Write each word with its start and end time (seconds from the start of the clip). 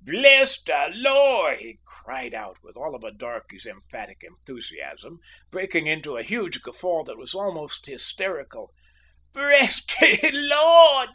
"Bress 0.00 0.62
de 0.62 0.90
Lor'!" 0.94 1.56
he 1.56 1.80
cried 1.84 2.32
out, 2.32 2.58
with 2.62 2.76
all 2.76 2.94
a 3.04 3.10
darkey's 3.12 3.66
emphatic 3.66 4.22
enthusiasm, 4.22 5.18
breaking 5.50 5.88
into 5.88 6.16
a 6.16 6.22
huge 6.22 6.62
guffaw 6.62 7.02
that 7.02 7.18
was 7.18 7.34
almost 7.34 7.86
hysterical 7.86 8.70
"bress 9.32 9.84
de 9.84 10.30
Lor'! 10.30 11.06